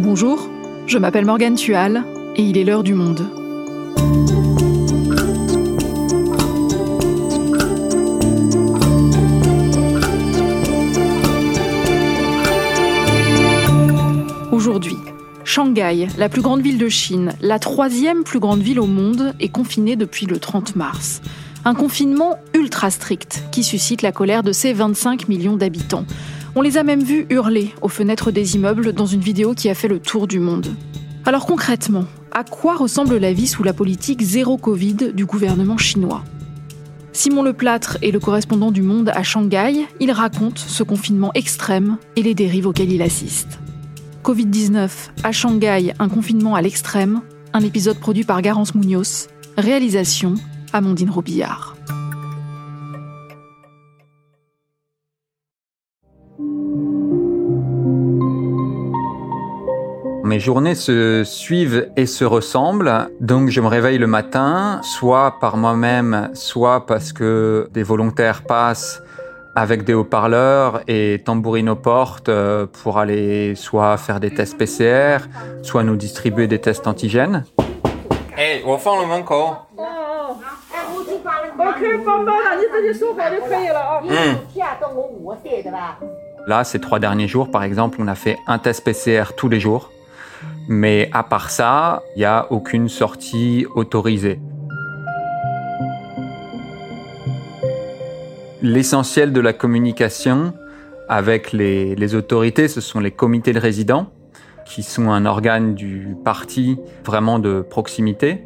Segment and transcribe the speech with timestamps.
[0.00, 0.48] Bonjour,
[0.86, 2.04] je m'appelle Morgane Tual
[2.36, 3.26] et il est l'heure du monde.
[14.52, 14.94] Aujourd'hui,
[15.42, 19.48] Shanghai, la plus grande ville de Chine, la troisième plus grande ville au monde, est
[19.48, 21.20] confinée depuis le 30 mars.
[21.64, 26.04] Un confinement ultra strict qui suscite la colère de ses 25 millions d'habitants.
[26.58, 29.76] On les a même vus hurler aux fenêtres des immeubles dans une vidéo qui a
[29.76, 30.74] fait le tour du monde.
[31.24, 36.24] Alors concrètement, à quoi ressemble la vie sous la politique zéro Covid du gouvernement chinois?
[37.12, 39.86] Simon Leplâtre est le correspondant du Monde à Shanghai.
[40.00, 43.60] Il raconte ce confinement extrême et les dérives auxquelles il assiste.
[44.24, 44.90] Covid-19
[45.22, 47.20] à Shanghai, un confinement à l'extrême,
[47.52, 50.34] un épisode produit par Garance Munoz, réalisation
[50.72, 51.76] Amandine Robillard.
[60.38, 65.56] Mes journées se suivent et se ressemblent, donc je me réveille le matin, soit par
[65.56, 69.02] moi-même, soit parce que des volontaires passent
[69.56, 75.26] avec des haut-parleurs et tambourinent aux portes euh, pour aller soit faire des tests PCR,
[75.62, 77.44] soit nous distribuer des tests antigènes.
[78.38, 78.62] Eh,
[86.46, 89.58] Là, ces trois derniers jours, par exemple, on a fait un test PCR tous les
[89.58, 89.90] jours.
[90.70, 94.38] Mais à part ça, il n'y a aucune sortie autorisée.
[98.60, 100.52] L'essentiel de la communication
[101.08, 104.10] avec les, autorités, ce sont les comités de résidents,
[104.66, 108.44] qui sont un organe du parti vraiment de proximité,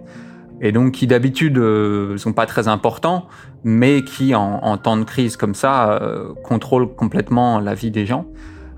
[0.61, 3.27] et donc qui d'habitude ne euh, sont pas très importants,
[3.65, 8.07] mais qui en, en temps de crise comme ça euh, contrôlent complètement la vie des
[8.07, 8.27] gens.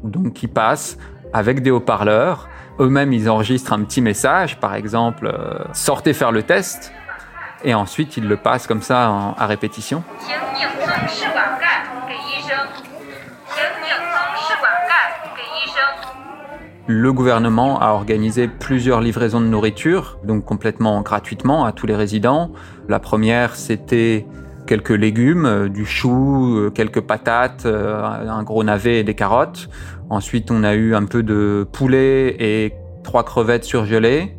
[0.03, 0.97] Donc qui passent
[1.35, 2.49] avec des haut-parleurs
[2.81, 6.93] eux-mêmes, ils enregistrent un petit message, par exemple, euh, sortez faire le test,
[7.65, 10.03] et ensuite ils le passent comme ça à répétition.
[16.87, 22.51] Le gouvernement a organisé plusieurs livraisons de nourriture, donc complètement gratuitement à tous les résidents.
[22.89, 24.27] La première, c'était
[24.67, 29.69] quelques légumes, euh, du chou, euh, quelques patates, un gros navet et des carottes.
[30.11, 34.37] Ensuite, on a eu un peu de poulet et trois crevettes surgelées.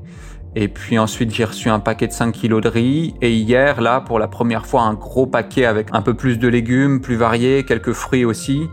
[0.58, 3.14] Et puis ensuite, j'ai reçu un paquet de 5 kilos de riz.
[3.22, 6.48] Et hier, là, pour la première fois, un gros paquet avec un peu plus de
[6.48, 8.70] légumes, plus variés, quelques fruits aussi.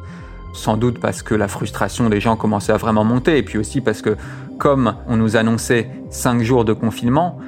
[0.54, 3.38] Sans doute parce que la frustration des gens commençait à vraiment monter.
[3.38, 4.16] Et puis aussi parce que,
[4.58, 7.38] comme on nous annonçait 5 jours de confinement,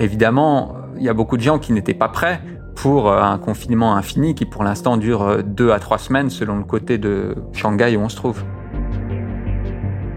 [0.00, 2.40] évidemment, il y a beaucoup de gens qui n'étaient pas prêts
[2.74, 6.64] pour euh, un confinement infini qui, pour l'instant, dure 2 à 3 semaines selon le
[6.64, 8.42] côté de Shanghai où on se trouve.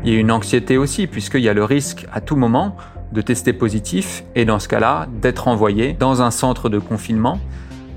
[0.03, 2.75] Il y a une anxiété aussi, puisqu'il y a le risque à tout moment
[3.11, 7.39] de tester positif et dans ce cas-là, d'être envoyé dans un centre de confinement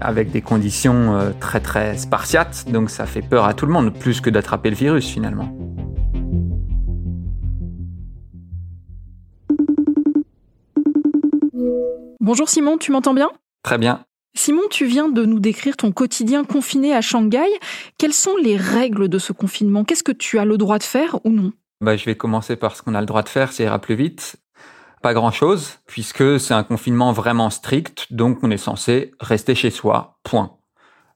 [0.01, 3.93] avec des conditions euh, très très spartiates, donc ça fait peur à tout le monde,
[3.93, 5.55] plus que d'attraper le virus finalement.
[12.21, 13.31] Bonjour Simon, tu m'entends bien?
[13.63, 14.08] Très bien.
[14.35, 17.49] Simon, tu viens de nous décrire ton quotidien confiné à Shanghai.
[17.99, 19.85] Quelles sont les règles de ce confinement?
[19.85, 21.53] Qu'est-ce que tu as le droit de faire ou non?
[21.81, 23.95] Bah, je vais commencer par ce qu'on a le droit de faire, ça ira plus
[23.95, 24.37] vite.
[25.03, 30.19] Pas grand-chose, puisque c'est un confinement vraiment strict, donc on est censé rester chez soi,
[30.25, 30.57] point.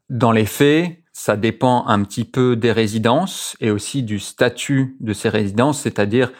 [0.08, 5.12] Dans les faits, ça dépend un petit peu des résidences et aussi du statut de
[5.12, 6.32] ces résidences, c'est-à-dire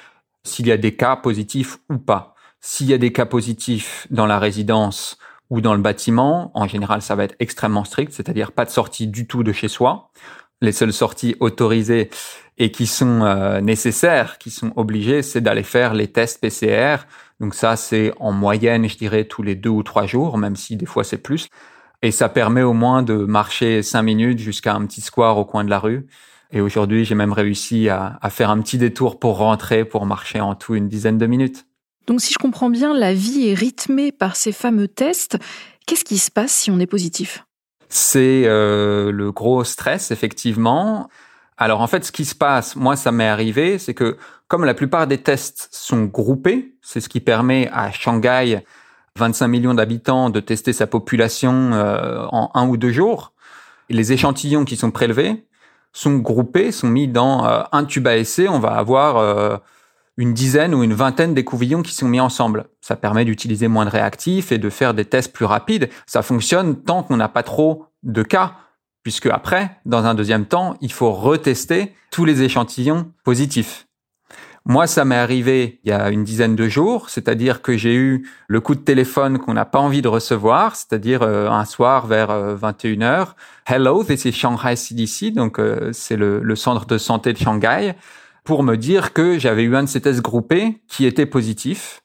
[0.45, 2.35] s'il y a des cas positifs ou pas.
[2.61, 5.19] S'il y a des cas positifs dans la résidence
[5.53, 9.07] ou dans le bâtiment, en général, ça va être extrêmement strict, c'est-à-dire pas de sortie
[9.07, 10.11] du tout de chez soi.
[10.63, 12.09] Les seules sorties autorisées,
[12.57, 17.05] et qui sont euh, nécessaires, qui sont obligés, c'est d'aller faire les tests PCR.
[17.39, 20.77] Donc ça, c'est en moyenne, je dirais, tous les deux ou trois jours, même si
[20.77, 21.51] des fois c'est plus.
[22.01, 25.65] Et ça permet au moins de marcher cinq minutes jusqu'à un petit square au coin
[25.65, 26.07] de la rue.
[26.51, 30.55] Et aujourd'hui, j'ai même réussi à faire un petit détour pour rentrer, pour marcher en
[30.55, 31.67] tout une dizaine de minutes.
[32.07, 35.39] Donc si je comprends bien, la vie est rythmée par ces fameux tests.
[35.87, 37.45] Qu'est-ce qui se passe si on est positif?
[37.89, 41.09] C'est euh, le gros stress, effectivement.
[41.59, 44.17] Alors en fait, ce qui se passe, moi ça m'est arrivé, c'est que
[44.49, 48.65] comme la plupart des tests sont groupés, c'est ce qui permet à Shanghai,
[49.19, 53.33] 25 millions d'habitants, de tester sa population euh, en un ou deux jours.
[53.89, 55.45] les échantillons qui sont prélevés
[55.93, 58.49] sont groupés, sont mis dans euh, un tube à essai.
[58.49, 59.57] On va avoir euh,
[60.17, 62.67] une dizaine ou une vingtaine d'écouvillons qui sont mis ensemble.
[62.81, 65.89] Ça permet d'utiliser moins de réactifs et de faire des tests plus rapides.
[66.07, 68.57] Ça fonctionne tant qu'on n'a pas trop de cas
[69.03, 73.87] puisque après, dans un deuxième temps, il faut retester tous les échantillons positifs.
[74.65, 78.29] Moi, ça m'est arrivé il y a une dizaine de jours, c'est-à-dire que j'ai eu
[78.47, 82.29] le coup de téléphone qu'on n'a pas envie de recevoir, c'est-à-dire euh, un soir vers
[82.29, 83.03] 21h.
[83.03, 83.25] Euh,
[83.67, 87.97] Hello, this is Shanghai CDC, donc euh, c'est le, le, centre de santé de Shanghai,
[88.45, 92.03] pour me dire que j'avais eu un de ces tests groupés qui était positif.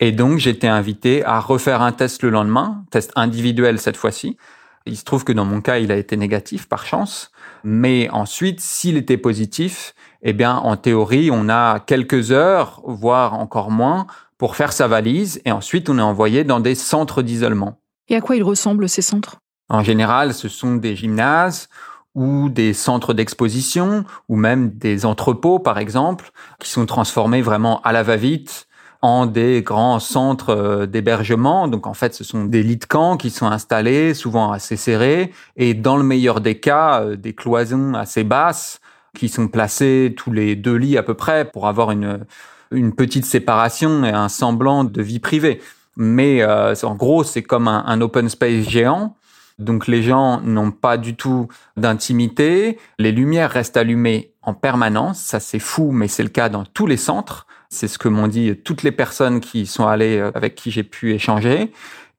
[0.00, 4.36] Et donc, j'étais invité à refaire un test le lendemain, test individuel cette fois-ci.
[4.84, 7.30] Il se trouve que dans mon cas, il a été négatif par chance.
[7.62, 13.70] Mais ensuite, s'il était positif, eh bien, en théorie, on a quelques heures, voire encore
[13.70, 14.06] moins,
[14.38, 17.78] pour faire sa valise et ensuite on est envoyé dans des centres d'isolement.
[18.08, 19.36] Et à quoi ils ressemblent ces centres?
[19.68, 21.68] En général, ce sont des gymnases
[22.14, 27.92] ou des centres d'exposition ou même des entrepôts, par exemple, qui sont transformés vraiment à
[27.92, 28.66] la va-vite
[29.02, 31.66] en des grands centres euh, d'hébergement.
[31.66, 35.32] Donc en fait, ce sont des lits de camp qui sont installés, souvent assez serrés,
[35.56, 38.80] et dans le meilleur des cas, euh, des cloisons assez basses
[39.14, 42.24] qui sont placées tous les deux lits à peu près pour avoir une,
[42.70, 45.60] une petite séparation et un semblant de vie privée.
[45.96, 49.16] Mais euh, en gros, c'est comme un, un open space géant.
[49.58, 55.40] Donc les gens n'ont pas du tout d'intimité, les lumières restent allumées en permanence, ça
[55.40, 57.46] c'est fou, mais c'est le cas dans tous les centres.
[57.68, 60.82] C'est ce que m'ont dit toutes les personnes qui sont allées euh, avec qui j'ai
[60.82, 61.72] pu échanger.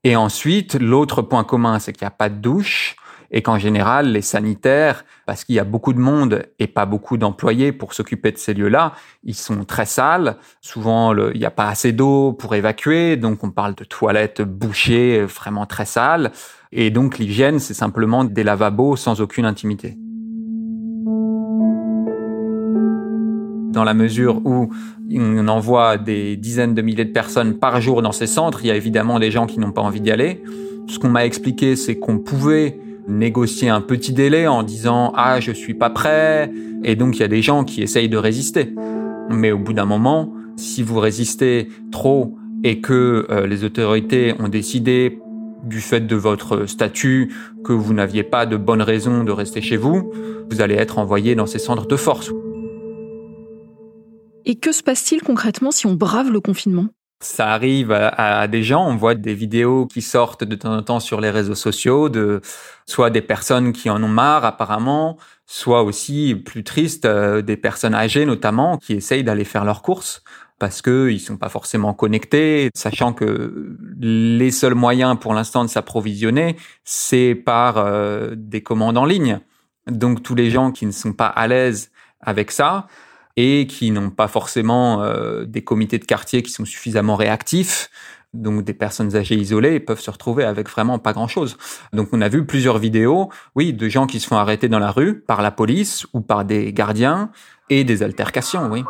[0.03, 2.95] Et ensuite, l'autre point commun, c'est qu'il n'y a pas de douche
[3.33, 7.17] et qu'en général, les sanitaires, parce qu'il y a beaucoup de monde et pas beaucoup
[7.17, 8.93] d'employés pour s'occuper de ces lieux-là,
[9.23, 10.37] ils sont très sales.
[10.61, 15.25] Souvent, il n'y a pas assez d'eau pour évacuer, donc on parle de toilettes bouchées,
[15.25, 16.31] vraiment très sales.
[16.75, 19.97] Et donc l'hygiène, c'est simplement des lavabos sans aucune intimité.
[23.73, 24.69] dans la mesure où
[25.11, 28.71] on envoie des dizaines de milliers de personnes par jour dans ces centres, il y
[28.71, 30.41] a évidemment des gens qui n'ont pas envie d'y aller.
[30.87, 35.51] Ce qu'on m'a expliqué, c'est qu'on pouvait négocier un petit délai en disant ah je
[35.51, 36.51] suis pas prêt
[36.83, 38.73] et donc il y a des gens qui essayent de résister.
[39.29, 44.47] Mais au bout d'un moment, si vous résistez trop et que euh, les autorités ont
[44.47, 45.19] décidé
[45.63, 47.33] du fait de votre statut
[47.63, 50.11] que vous n'aviez pas de bonnes raisons de rester chez vous,
[50.49, 52.31] vous allez être envoyé dans ces centres de force.
[54.45, 56.87] Et que se passe-t-il concrètement si on brave le confinement?
[57.21, 60.99] Ça arrive à, des gens, on voit des vidéos qui sortent de temps en temps
[60.99, 62.41] sur les réseaux sociaux, de
[62.85, 67.95] soit des personnes qui en ont marre apparemment, soit aussi plus triste euh, des personnes
[67.95, 70.21] âgées notamment qui essayent d'aller faire leurs courses
[70.63, 75.69] parce que ils sont pas forcément connectés, sachant que les seuls moyens pour l'instant de
[75.69, 76.55] s'approvisionner,
[76.85, 79.41] c'est par euh, des commandes en ligne.
[79.87, 82.87] Donc tous les gens qui ne sont pas à l'aise avec ça,
[83.35, 87.89] et qui n'ont pas forcément euh, des comités de quartier qui sont suffisamment réactifs.
[88.33, 91.57] Donc des personnes âgées isolées peuvent se retrouver avec vraiment pas grand-chose.
[91.91, 94.91] Donc on a vu plusieurs vidéos, oui, de gens qui se font arrêter dans la
[94.91, 97.31] rue par la police ou par des gardiens
[97.69, 98.85] et des altercations, oui.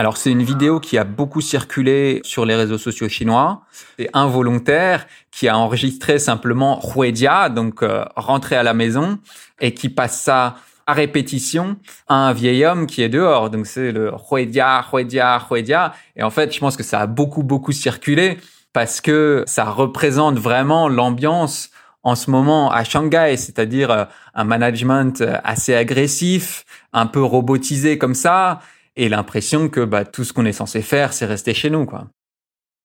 [0.00, 3.64] Alors c'est une vidéo qui a beaucoup circulé sur les réseaux sociaux chinois.
[3.98, 9.18] C'est un volontaire qui a enregistré simplement Huedia, donc euh, rentrer à la maison,
[9.60, 10.56] et qui passe ça
[10.86, 11.76] à répétition
[12.08, 13.50] à un vieil homme qui est dehors.
[13.50, 15.92] Donc c'est le Huedia, Huedia, Huedia.
[16.16, 18.38] Et en fait, je pense que ça a beaucoup, beaucoup circulé
[18.72, 21.68] parce que ça représente vraiment l'ambiance
[22.04, 27.98] en ce moment à Shanghai, c'est-à-dire euh, un management euh, assez agressif, un peu robotisé
[27.98, 28.60] comme ça,
[29.00, 31.86] et l'impression que bah, tout ce qu'on est censé faire, c'est rester chez nous.
[31.86, 32.08] Quoi.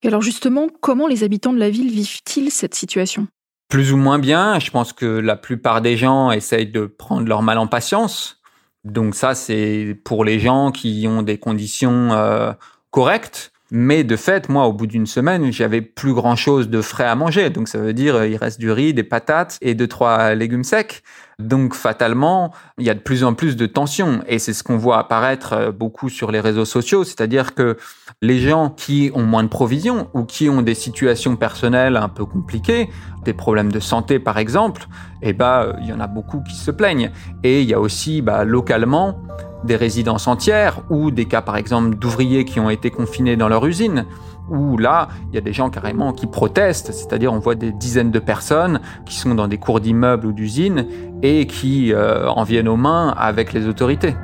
[0.01, 3.27] Et alors justement, comment les habitants de la ville vivent-ils cette situation?
[3.69, 4.57] Plus ou moins bien.
[4.59, 8.39] Je pense que la plupart des gens essayent de prendre leur mal en patience.
[8.85, 12.53] Donc ça, c'est pour les gens qui ont des conditions euh,
[12.91, 13.51] correctes.
[13.71, 17.15] Mais de fait, moi, au bout d'une semaine, j'avais plus grand chose de frais à
[17.15, 17.49] manger.
[17.49, 21.01] Donc, ça veut dire, il reste du riz, des patates et deux, trois légumes secs.
[21.39, 24.21] Donc fatalement, il y a de plus en plus de tensions.
[24.27, 27.77] Et c'est ce qu'on voit apparaître euh, beaucoup sur les réseaux sociaux, c'est-à-dire que
[28.21, 32.25] les gens qui ont moins de provisions ou qui ont des situations personnelles un peu
[32.25, 32.89] compliquées,
[33.23, 34.87] des problèmes de santé par exemple,
[35.21, 37.11] eh ben il y en a beaucoup qui se plaignent.
[37.43, 39.19] Et il y a aussi bah, localement
[39.65, 43.65] des résidences entières ou des cas par exemple d'ouvriers qui ont été confinés dans leur
[43.65, 44.05] usine
[44.49, 48.11] où là, il y a des gens carrément qui protestent, c'est-à-dire on voit des dizaines
[48.11, 50.85] de personnes qui sont dans des cours d'immeubles ou d'usines
[51.21, 54.15] et qui euh, en viennent aux mains avec les autorités.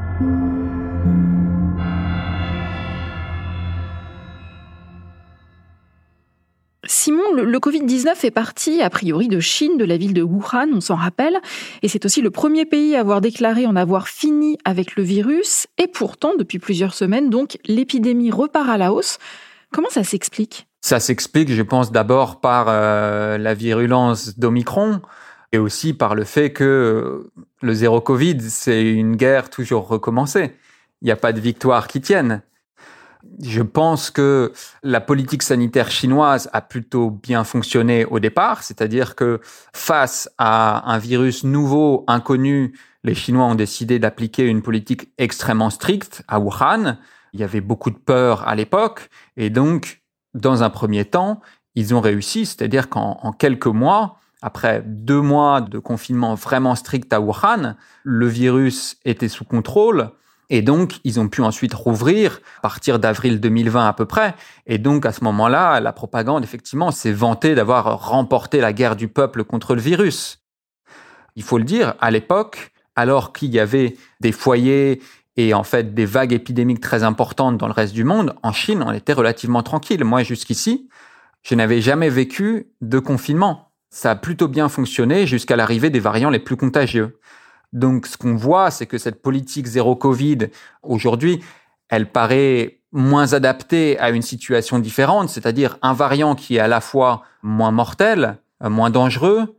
[6.91, 10.81] Simon, le, Covid-19 est parti a priori de Chine, de la ville de Wuhan, on
[10.81, 11.39] s'en rappelle,
[11.81, 15.67] et c'est aussi le premier pays à avoir déclaré en avoir fini avec le virus,
[15.77, 19.19] et pourtant, depuis plusieurs semaines, donc, l'épidémie repart à la hausse.
[19.71, 20.67] Comment ça s'explique?
[20.81, 25.01] Ça s'explique, je pense, d'abord par euh, la virulence d'Omicron.
[25.53, 27.29] et aussi par le fait que
[27.61, 30.55] le zéro Covid, c'est une guerre toujours recommencée.
[31.01, 32.41] Il n'y a pas de victoire qui tienne.
[33.43, 34.51] Je pense que
[34.81, 39.39] la politique sanitaire chinoise a plutôt bien fonctionné au départ, c'est-à-dire que
[39.73, 42.73] face à un virus nouveau, inconnu,
[43.03, 46.97] les Chinois ont décidé d'appliquer une politique extrêmement stricte à Wuhan.
[47.33, 50.01] Il y avait beaucoup de peur à l'époque et donc,
[50.33, 51.41] dans un premier temps,
[51.75, 57.21] ils ont réussi, c'est-à-dire qu'en quelques mois, après deux mois de confinement vraiment strict à
[57.21, 60.11] Wuhan, le virus était sous contrôle.
[60.49, 64.35] Et donc, ils ont pu ensuite rouvrir à partir d'avril 2020 à peu près.
[64.65, 69.07] Et donc, à ce moment-là, la propagande, effectivement, s'est vantée d'avoir remporté la guerre du
[69.07, 70.43] peuple contre le virus.
[71.37, 75.01] Il faut le dire, à l'époque, alors qu'il y avait des foyers
[75.37, 78.83] et en fait des vagues épidémiques très importantes dans le reste du monde, en Chine,
[78.85, 80.03] on était relativement tranquille.
[80.03, 80.89] Moi, jusqu'ici,
[81.43, 86.29] je n'avais jamais vécu de confinement ça a plutôt bien fonctionné jusqu'à l'arrivée des variants
[86.29, 87.19] les plus contagieux.
[87.73, 90.47] Donc ce qu'on voit, c'est que cette politique zéro Covid,
[90.81, 91.43] aujourd'hui,
[91.89, 96.81] elle paraît moins adaptée à une situation différente, c'est-à-dire un variant qui est à la
[96.81, 99.57] fois moins mortel, moins dangereux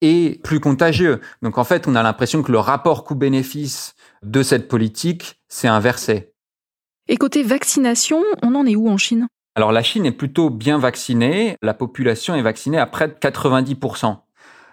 [0.00, 1.20] et plus contagieux.
[1.42, 6.32] Donc en fait, on a l'impression que le rapport coût-bénéfice de cette politique s'est inversé.
[7.08, 9.28] Et côté vaccination, on en est où en Chine?
[9.54, 14.16] Alors la Chine est plutôt bien vaccinée, la population est vaccinée à près de 90%.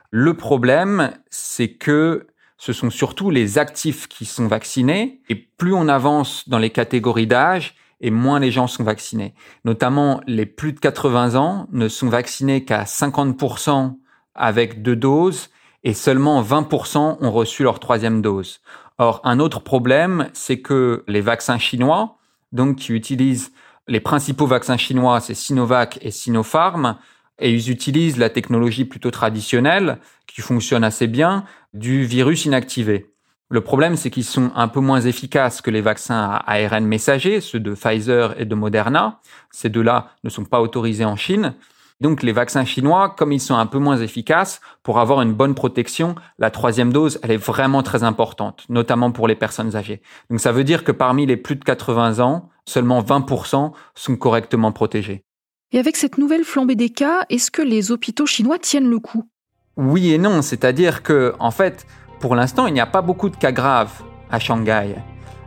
[0.10, 2.27] Le problème, c'est que
[2.58, 7.27] ce sont surtout les actifs qui sont vaccinés, et plus on avance dans les catégories
[7.27, 9.34] d'âge, et moins les gens sont vaccinés.
[9.65, 13.98] Notamment, les plus de 80 ans ne sont vaccinés qu'à 50%
[14.34, 15.50] avec deux doses,
[15.84, 18.62] et seulement 20% ont reçu leur troisième dose.
[19.01, 22.20] Or, un autre problème, c'est que les vaccins chinois,
[22.51, 23.51] donc qui utilisent
[23.88, 26.98] les principaux vaccins chinois, c'est Sinovac et Sinopharm,
[27.39, 33.12] et ils utilisent la technologie plutôt traditionnelle, qui fonctionne assez bien, du virus inactivé.
[33.50, 37.41] Le problème, c'est qu'ils sont un peu moins efficaces que les vaccins à ARN messager,
[37.41, 39.20] ceux de Pfizer et de Moderna.
[39.50, 41.55] Ces deux-là ne sont pas autorisés en Chine.
[42.01, 45.53] Donc les vaccins chinois, comme ils sont un peu moins efficaces, pour avoir une bonne
[45.53, 50.01] protection, la troisième dose, elle est vraiment très importante, notamment pour les personnes âgées.
[50.31, 54.72] Donc ça veut dire que parmi les plus de 80 ans, seulement 20% sont correctement
[54.72, 55.24] protégés.
[55.72, 59.29] Et avec cette nouvelle flambée des cas, est-ce que les hôpitaux chinois tiennent le coup?
[59.77, 61.86] Oui et non, c'est-à-dire que en fait,
[62.20, 64.96] pour l'instant, il n'y a pas beaucoup de cas graves à Shanghai.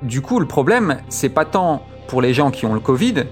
[0.03, 3.25] Du coup, le problème, c'est pas tant pour les gens qui ont le Covid,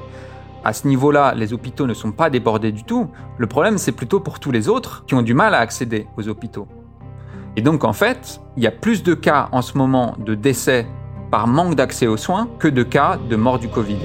[0.64, 3.08] à ce niveau-là, les hôpitaux ne sont pas débordés du tout.
[3.38, 6.28] Le problème, c'est plutôt pour tous les autres qui ont du mal à accéder aux
[6.28, 6.68] hôpitaux.
[7.56, 10.86] Et donc, en fait, il y a plus de cas en ce moment de décès
[11.30, 13.98] par manque d'accès aux soins que de cas de mort du Covid.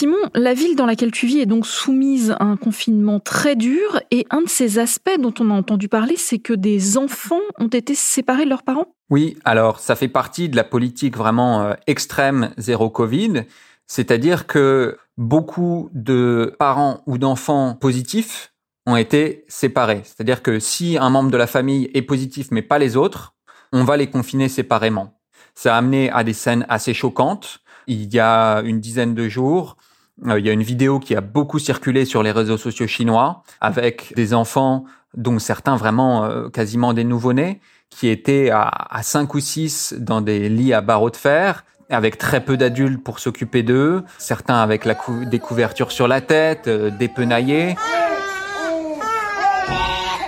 [0.00, 4.00] Simon, la ville dans laquelle tu vis est donc soumise à un confinement très dur
[4.10, 7.68] et un de ces aspects dont on a entendu parler, c'est que des enfants ont
[7.68, 8.86] été séparés de leurs parents?
[9.10, 13.44] Oui, alors ça fait partie de la politique vraiment euh, extrême zéro Covid,
[13.86, 18.54] c'est-à-dire que beaucoup de parents ou d'enfants positifs
[18.86, 20.00] ont été séparés.
[20.04, 23.34] C'est-à-dire que si un membre de la famille est positif mais pas les autres,
[23.70, 25.20] on va les confiner séparément.
[25.54, 27.58] Ça a amené à des scènes assez choquantes.
[27.86, 29.76] Il y a une dizaine de jours,
[30.26, 34.12] il y a une vidéo qui a beaucoup circulé sur les réseaux sociaux chinois avec
[34.16, 34.84] des enfants
[35.14, 40.20] dont certains vraiment euh, quasiment des nouveau-nés qui étaient à, à 5 ou 6 dans
[40.20, 44.88] des lits à barreaux de fer avec très peu d'adultes pour s'occuper d'eux, certains avec
[45.28, 47.76] des couvertures sur la tête, euh, dépenaillés.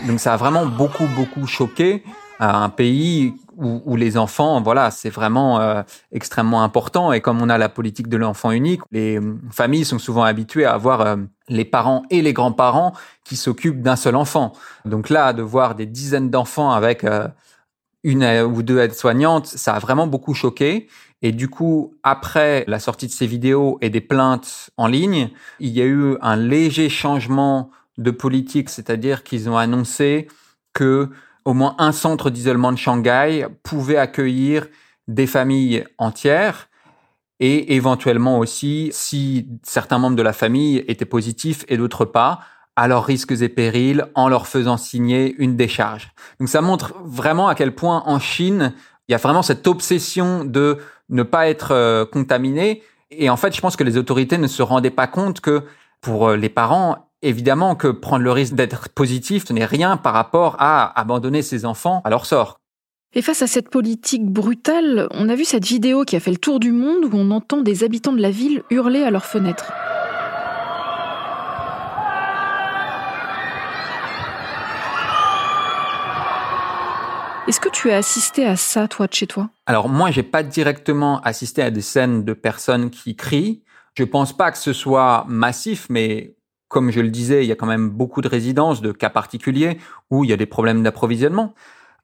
[0.07, 2.03] Donc ça a vraiment beaucoup, beaucoup choqué
[2.41, 7.13] un pays où, les enfants, voilà, c'est vraiment euh, extrêmement important.
[7.13, 10.65] Et comme on a la politique de l'enfant unique, les euh, familles sont souvent habituées
[10.65, 11.17] à avoir euh,
[11.49, 12.93] les parents et les grands-parents
[13.25, 14.53] qui s'occupent d'un seul enfant.
[14.85, 17.05] Donc là, de voir des dizaines d'enfants avec
[18.05, 20.89] une ou deux aides-soignantes, ça a vraiment beaucoup choqué.
[21.21, 25.31] Et du coup, après la sortie de ces vidéos et des plaintes en ligne,
[25.61, 30.29] il y a eu un léger changement de politique, c'est-à-dire qu'ils ont annoncé
[30.73, 31.11] que
[31.45, 34.67] au moins un centre d'isolement de Shanghai pouvait accueillir
[35.09, 36.69] des familles entières
[37.41, 42.41] et éventuellement aussi, si certains membres de la famille étaient positifs et d'autres pas,
[42.77, 46.13] à leurs risques et périls en leur faisant signer une décharge.
[46.39, 48.73] Donc ça montre vraiment à quel point en Chine,
[49.09, 52.83] il y a vraiment cette obsession de ne pas être euh, contaminé.
[53.11, 55.65] Et en fait, je pense que les autorités ne se rendaient pas compte que
[56.01, 60.13] pour euh, les parents, Évidemment que prendre le risque d'être positif, ce n'est rien par
[60.13, 62.59] rapport à abandonner ses enfants à leur sort.
[63.15, 66.37] Et face à cette politique brutale, on a vu cette vidéo qui a fait le
[66.37, 69.73] tour du monde où on entend des habitants de la ville hurler à leurs fenêtres.
[77.47, 79.51] Est-ce que tu as assisté à ça, toi, de chez toi?
[79.67, 83.63] Alors moi, j'ai pas directement assisté à des scènes de personnes qui crient.
[83.95, 86.35] Je ne pense pas que ce soit massif, mais
[86.73, 89.77] comme je le disais, il y a quand même beaucoup de résidences, de cas particuliers
[90.11, 91.55] où il y a des problèmes d'approvisionnement.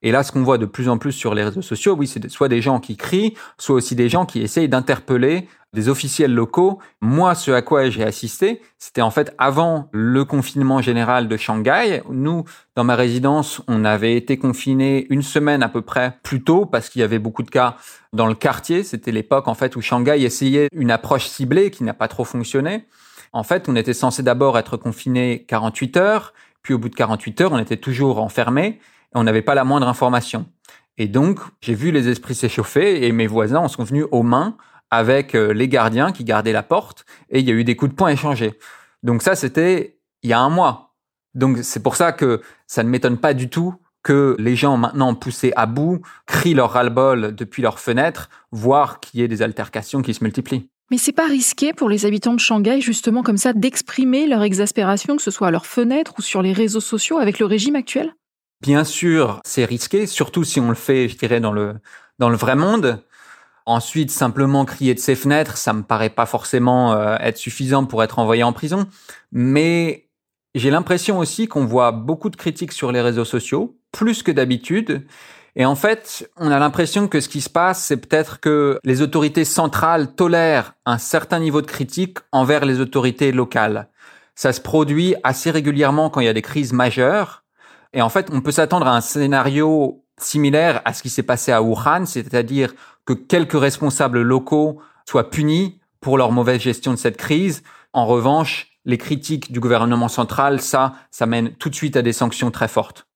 [0.03, 2.29] Et là, ce qu'on voit de plus en plus sur les réseaux sociaux, oui, c'est
[2.29, 6.79] soit des gens qui crient, soit aussi des gens qui essayent d'interpeller des officiels locaux.
[7.01, 12.03] Moi, ce à quoi j'ai assisté, c'était en fait avant le confinement général de Shanghai.
[12.11, 12.45] Nous,
[12.77, 16.91] dans ma résidence, on avait été confinés une semaine à peu près plus tôt parce
[16.91, 17.77] qu'il y avait beaucoup de cas
[18.13, 18.83] dans le quartier.
[18.83, 22.87] C'était l'époque en fait où Shanghai essayait une approche ciblée qui n'a pas trop fonctionné.
[23.33, 27.41] En fait, on était censé d'abord être confiné 48 heures, puis au bout de 48
[27.41, 28.79] heures, on était toujours enfermé et
[29.15, 30.47] on n'avait pas la moindre information.
[30.97, 34.57] Et donc, j'ai vu les esprits s'échauffer et mes voisins en sont venus aux mains
[34.91, 37.93] avec euh, les gardiens qui gardaient la porte et il y a eu des coups
[37.93, 38.59] de poing échangés.
[39.03, 40.95] Donc ça, c'était il y a un mois.
[41.35, 45.15] Donc c'est pour ça que ça ne m'étonne pas du tout que les gens maintenant
[45.15, 50.03] poussés à bout crient leur ras-le-bol depuis leurs fenêtres, voire qu'il y ait des altercations
[50.03, 50.69] qui se multiplient.
[50.91, 55.17] Mais c'est pas risqué pour les habitants de Shanghai, justement, comme ça, d'exprimer leur exaspération,
[55.17, 58.15] que ce soit à leurs fenêtres ou sur les réseaux sociaux avec le régime actuel?
[58.63, 61.75] Bien sûr, c'est risqué, surtout si on le fait, je dirais, dans le,
[62.19, 63.03] dans le vrai monde.
[63.67, 68.03] Ensuite, simplement crier de ses fenêtres, ça me paraît pas forcément euh, être suffisant pour
[68.03, 68.87] être envoyé en prison.
[69.31, 70.09] Mais
[70.55, 75.07] j'ai l'impression aussi qu'on voit beaucoup de critiques sur les réseaux sociaux, plus que d'habitude,
[75.57, 79.03] et en fait, on a l'impression que ce qui se passe, c'est peut-être que les
[79.03, 83.89] autorités centrales tolèrent un certain niveau de critique envers les autorités locales.
[84.35, 87.43] Ça se produit assez régulièrement quand il y a des crises majeures.
[87.93, 91.51] Et en fait, on peut s'attendre à un scénario similaire à ce qui s'est passé
[91.51, 92.75] à Wuhan, c'est-à-dire
[93.05, 97.63] que quelques responsables locaux soient punis pour leur mauvaise gestion de cette crise.
[97.93, 102.13] En revanche, les critiques du gouvernement central, ça, ça mène tout de suite à des
[102.13, 103.08] sanctions très fortes.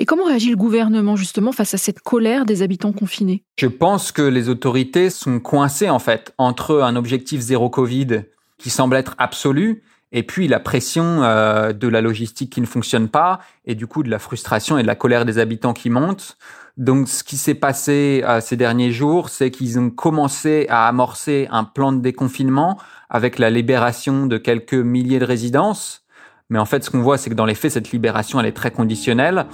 [0.00, 3.42] Et comment réagit le gouvernement justement face à cette colère des habitants confinés?
[3.58, 8.22] Je pense que les autorités sont coincées en fait entre un objectif zéro Covid
[8.58, 9.82] qui semble être absolu
[10.12, 14.04] et puis la pression euh, de la logistique qui ne fonctionne pas et du coup
[14.04, 16.38] de la frustration et de la colère des habitants qui montent.
[16.76, 21.48] Donc ce qui s'est passé euh, ces derniers jours, c'est qu'ils ont commencé à amorcer
[21.50, 22.78] un plan de déconfinement
[23.10, 26.04] avec la libération de quelques milliers de résidences.
[26.50, 28.52] Mais en fait, ce qu'on voit, c'est que dans les faits, cette libération, elle est
[28.52, 29.46] très conditionnelle.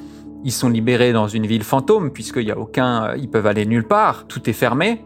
[0.44, 3.64] Ils sont libérés dans une ville fantôme puisqu'il y a aucun, euh, ils peuvent aller
[3.64, 5.02] nulle part, tout est fermé.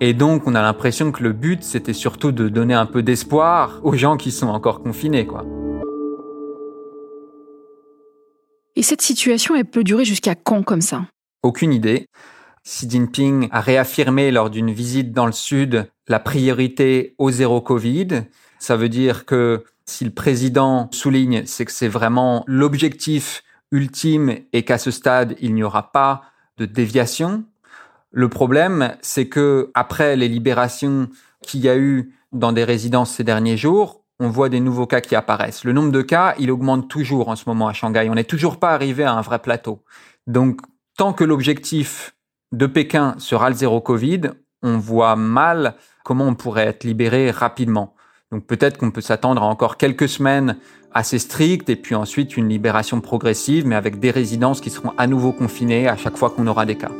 [0.00, 3.80] Et donc, on a l'impression que le but, c'était surtout de donner un peu d'espoir
[3.82, 5.46] aux gens qui sont encore confinés, quoi.
[8.74, 11.06] Et cette situation, elle peut durer jusqu'à quand comme ça?
[11.42, 12.08] Aucune idée.
[12.62, 18.24] Xi Jinping a réaffirmé lors d'une visite dans le sud la priorité au zéro Covid.
[18.58, 23.44] Ça veut dire que si le président souligne, c'est que c'est vraiment l'objectif
[23.76, 26.22] ultime et qu'à ce stade, il n'y aura pas
[26.56, 27.44] de déviation.
[28.10, 31.08] Le problème, c'est que après les libérations
[31.42, 35.00] qu'il y a eu dans des résidences ces derniers jours, on voit des nouveaux cas
[35.00, 35.64] qui apparaissent.
[35.64, 38.08] Le nombre de cas, il augmente toujours en ce moment à Shanghai.
[38.10, 39.84] On n'est toujours pas arrivé à un vrai plateau.
[40.26, 40.60] Donc,
[40.96, 42.16] tant que l'objectif
[42.52, 44.30] de Pékin sera le zéro Covid,
[44.62, 47.95] on voit mal comment on pourrait être libéré rapidement.
[48.32, 50.56] Donc peut-être qu'on peut s'attendre à encore quelques semaines
[50.92, 55.06] assez strictes et puis ensuite une libération progressive, mais avec des résidences qui seront à
[55.06, 56.90] nouveau confinées à chaque fois qu'on aura des cas.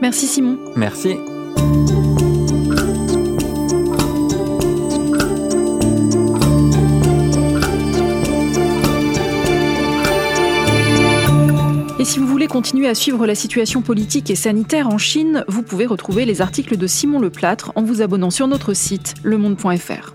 [0.00, 0.58] Merci Simon.
[0.74, 1.16] Merci.
[12.00, 15.62] Et si vous voulez continuer à suivre la situation politique et sanitaire en Chine, vous
[15.62, 20.14] pouvez retrouver les articles de Simon Leplâtre en vous abonnant sur notre site lemonde.fr.